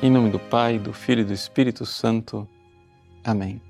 [0.00, 2.46] Em nome do Pai, do Filho e do Espírito Santo.
[3.24, 3.60] Amém.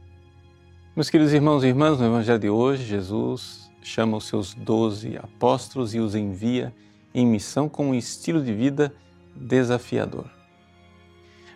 [0.94, 5.94] Meus queridos irmãos e irmãs, no Evangelho de hoje, Jesus chama os seus doze apóstolos
[5.94, 6.74] e os envia
[7.14, 8.94] em missão com um estilo de vida
[9.34, 10.26] desafiador.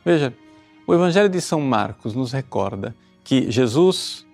[0.02, 0.32] Veja,
[0.86, 4.26] o Evangelho de São Marcos nos recorda que Jesus,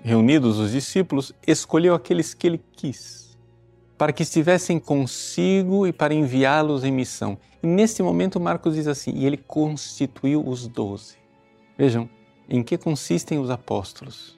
[0.00, 3.31] reunidos os discípulos, escolheu aqueles que ele quis,
[4.02, 7.38] para que estivessem consigo e para enviá-los em missão.
[7.62, 11.18] E neste momento, Marcos diz assim: e ele constituiu os doze.
[11.78, 12.10] Vejam,
[12.48, 14.36] em que consistem os apóstolos?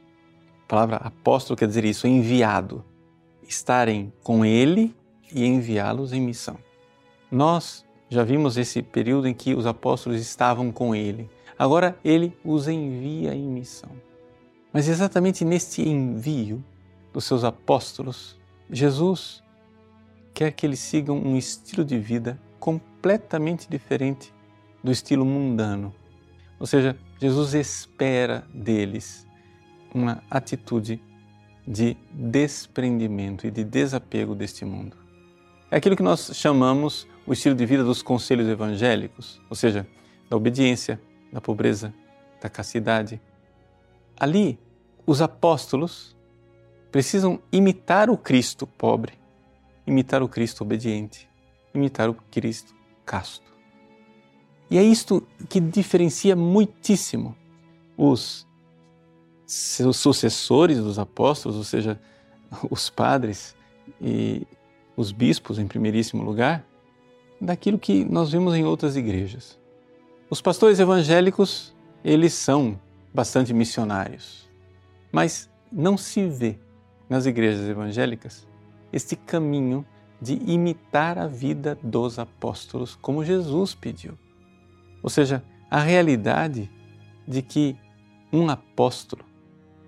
[0.64, 2.84] A palavra apóstolo quer dizer isso, enviado.
[3.48, 4.94] Estarem com ele
[5.34, 6.58] e enviá-los em missão.
[7.32, 11.30] Nós já vimos esse período em que os apóstolos estavam com ele.
[11.58, 13.92] Agora ele os envia em missão.
[14.70, 16.62] Mas exatamente neste envio
[17.14, 18.38] dos seus apóstolos,
[18.70, 19.42] Jesus
[20.34, 24.34] quer que eles sigam um estilo de vida completamente diferente
[24.82, 25.94] do estilo mundano.
[26.58, 29.26] Ou seja, Jesus espera deles
[29.94, 31.00] uma atitude
[31.66, 34.96] de desprendimento e de desapego deste mundo.
[35.70, 39.86] É aquilo que nós chamamos o estilo de vida dos conselhos evangélicos, ou seja,
[40.28, 41.00] da obediência,
[41.32, 41.94] da pobreza,
[42.40, 43.20] da castidade.
[44.18, 44.58] Ali,
[45.06, 46.14] os apóstolos
[46.92, 49.14] precisam imitar o Cristo pobre,
[49.86, 51.28] imitar o Cristo obediente,
[51.74, 53.52] imitar o Cristo casto.
[54.70, 57.36] E é isto que diferencia muitíssimo
[57.96, 58.46] os
[59.46, 62.00] seus sucessores dos apóstolos, ou seja,
[62.70, 63.54] os padres
[64.00, 64.46] e
[64.96, 66.64] os bispos em primeiríssimo lugar,
[67.40, 69.58] daquilo que nós vemos em outras igrejas.
[70.30, 72.80] Os pastores evangélicos, eles são
[73.12, 74.48] bastante missionários,
[75.12, 76.58] mas não se vê
[77.08, 78.46] nas igrejas evangélicas
[78.94, 79.84] este caminho
[80.20, 84.16] de imitar a vida dos apóstolos, como Jesus pediu.
[85.02, 86.70] Ou seja, a realidade
[87.26, 87.76] de que
[88.32, 89.24] um apóstolo,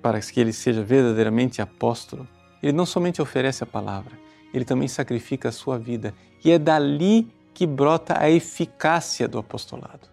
[0.02, 2.26] para que ele seja verdadeiramente apóstolo,
[2.60, 4.18] ele não somente oferece a palavra,
[4.52, 6.12] ele também sacrifica a sua vida.
[6.44, 10.08] E é dali que brota a eficácia do apostolado.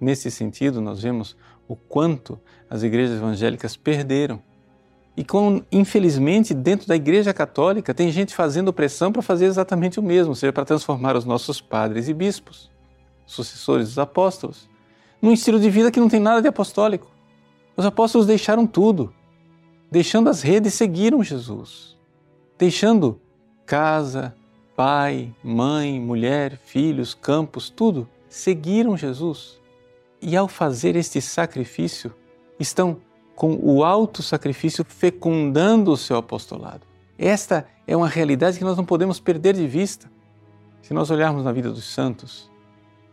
[0.00, 1.36] Nesse sentido, nós vemos
[1.68, 2.40] o quanto
[2.70, 4.42] as igrejas evangélicas perderam
[5.18, 10.02] e com, infelizmente, dentro da Igreja Católica tem gente fazendo pressão para fazer exatamente o
[10.02, 12.70] mesmo, ou seja, para transformar os nossos padres e bispos,
[13.26, 14.70] sucessores dos apóstolos,
[15.20, 17.10] num estilo de vida que não tem nada de apostólico.
[17.76, 19.12] Os apóstolos deixaram tudo,
[19.90, 21.96] deixando as redes, seguiram Jesus,
[22.56, 23.20] deixando
[23.66, 24.36] casa,
[24.76, 29.58] pai, mãe, mulher, filhos, campos, tudo, seguiram Jesus.
[30.22, 32.14] E ao fazer este sacrifício,
[32.56, 32.98] estão
[33.38, 36.84] com o alto sacrifício fecundando o seu apostolado.
[37.16, 40.10] Esta é uma realidade que nós não podemos perder de vista.
[40.82, 42.50] Se nós olharmos na vida dos santos,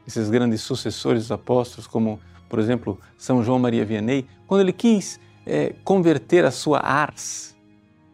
[0.08, 2.20] esses grandes sucessores dos apóstolos, como,
[2.50, 7.56] por exemplo, São João Maria Vianney, quando ele quis é, converter a sua ars,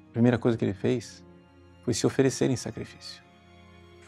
[0.09, 1.23] a primeira coisa que ele fez
[1.85, 3.23] foi se oferecer em sacrifício.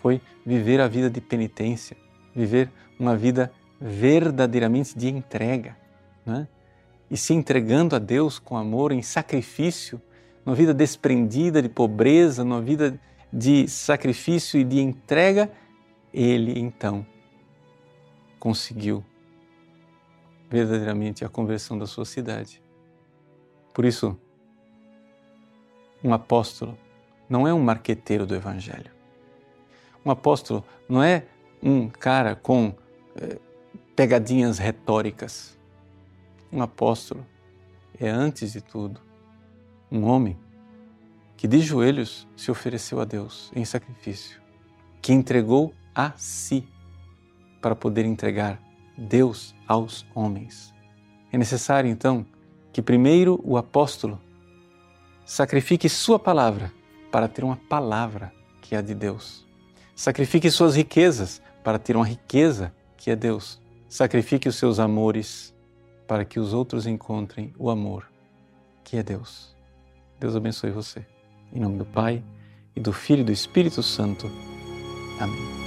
[0.01, 1.95] Foi viver a vida de penitência,
[2.35, 3.49] viver uma vida
[3.79, 5.77] verdadeiramente de entrega.
[6.25, 6.49] Né?
[7.13, 10.01] E se entregando a Deus com amor, em sacrifício,
[10.43, 12.99] numa vida desprendida de pobreza, numa vida
[13.31, 15.51] de sacrifício e de entrega,
[16.11, 17.05] ele então
[18.39, 19.05] conseguiu
[20.49, 22.59] verdadeiramente a conversão da sua cidade.
[23.75, 24.19] Por isso,
[26.03, 26.75] um apóstolo
[27.29, 28.89] não é um marqueteiro do Evangelho.
[30.03, 31.27] Um apóstolo não é
[31.61, 32.73] um cara com
[33.15, 33.37] eh,
[33.95, 35.53] pegadinhas retóricas
[36.53, 37.25] um apóstolo
[37.99, 39.01] é, antes de tudo,
[39.91, 40.37] um homem
[41.35, 44.41] que de joelhos se ofereceu a Deus em sacrifício,
[45.01, 46.67] que entregou a si
[47.61, 48.61] para poder entregar
[48.97, 50.73] Deus aos homens.
[51.31, 52.25] É necessário então
[52.71, 54.21] que primeiro o apóstolo
[55.25, 56.71] sacrifique sua palavra
[57.11, 58.31] para ter uma palavra
[58.61, 59.45] que é a de Deus.
[59.95, 63.61] Sacrifique suas riquezas para ter uma riqueza que é Deus.
[63.87, 65.53] Sacrifique os seus amores
[66.07, 68.07] para que os outros encontrem o amor
[68.83, 69.55] que é Deus.
[70.19, 71.05] Deus abençoe você.
[71.51, 72.23] Em nome do Pai,
[72.75, 74.29] e do Filho e do Espírito Santo.
[75.19, 75.62] Amém.